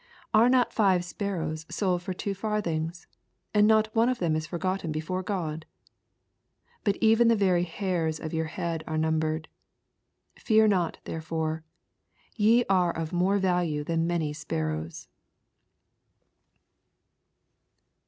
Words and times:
6 0.01 0.27
Are 0.33 0.49
not 0.49 0.73
five 0.73 1.05
sparrows 1.05 1.67
sold 1.69 2.01
for 2.01 2.11
two 2.11 2.33
farthings, 2.33 3.05
and 3.53 3.67
not 3.67 3.93
one 3.95 4.09
of 4.09 4.17
them 4.17 4.33
ifi 4.33 4.47
forgotten 4.47 4.91
before*God? 4.91 5.67
7 6.79 6.79
But 6.83 6.95
even 7.01 7.27
the 7.27 7.35
very 7.35 7.65
hfurs 7.67 8.19
of 8.19 8.33
your 8.33 8.45
head 8.45 8.83
are 8.87 8.95
all 8.95 8.99
numbered. 8.99 9.47
Fear 10.39 10.69
not, 10.69 10.97
therefore: 11.03 11.63
ye 12.35 12.65
are 12.67 12.91
of 12.97 13.13
more 13.13 13.37
value 13.37 13.83
thaQ 13.83 13.99
many 14.01 14.33
sparrows. 14.33 15.07